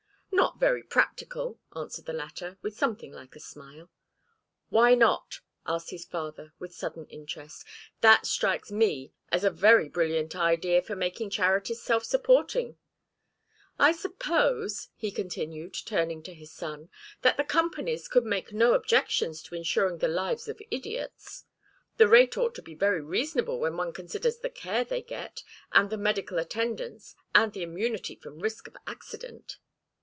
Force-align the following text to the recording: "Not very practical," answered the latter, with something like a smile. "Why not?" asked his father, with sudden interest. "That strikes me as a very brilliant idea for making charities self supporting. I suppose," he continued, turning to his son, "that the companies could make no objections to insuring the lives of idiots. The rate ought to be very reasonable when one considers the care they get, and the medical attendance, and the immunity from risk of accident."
"Not 0.33 0.59
very 0.59 0.83
practical," 0.83 1.59
answered 1.75 2.05
the 2.05 2.13
latter, 2.13 2.57
with 2.61 2.77
something 2.77 3.11
like 3.11 3.35
a 3.35 3.39
smile. 3.39 3.89
"Why 4.69 4.95
not?" 4.95 5.39
asked 5.67 5.91
his 5.91 6.05
father, 6.05 6.53
with 6.59 6.73
sudden 6.73 7.05
interest. 7.07 7.65
"That 8.01 8.25
strikes 8.25 8.71
me 8.71 9.11
as 9.29 9.43
a 9.43 9.49
very 9.51 9.87
brilliant 9.87 10.35
idea 10.35 10.81
for 10.81 10.95
making 10.95 11.29
charities 11.31 11.81
self 11.81 12.03
supporting. 12.05 12.77
I 13.77 13.91
suppose," 13.91 14.89
he 14.95 15.11
continued, 15.11 15.73
turning 15.73 16.21
to 16.23 16.33
his 16.33 16.51
son, 16.51 16.89
"that 17.21 17.37
the 17.37 17.43
companies 17.43 18.07
could 18.07 18.25
make 18.25 18.51
no 18.53 18.73
objections 18.73 19.41
to 19.43 19.55
insuring 19.55 19.97
the 19.97 20.07
lives 20.07 20.47
of 20.47 20.61
idiots. 20.71 21.45
The 21.97 22.07
rate 22.07 22.37
ought 22.37 22.55
to 22.55 22.61
be 22.63 22.75
very 22.75 23.01
reasonable 23.01 23.59
when 23.59 23.77
one 23.77 23.93
considers 23.93 24.37
the 24.39 24.49
care 24.49 24.83
they 24.83 25.01
get, 25.03 25.43
and 25.71 25.89
the 25.89 25.97
medical 25.97 26.37
attendance, 26.39 27.15
and 27.33 27.53
the 27.53 27.63
immunity 27.63 28.15
from 28.15 28.39
risk 28.39 28.67
of 28.67 28.75
accident." 28.87 29.57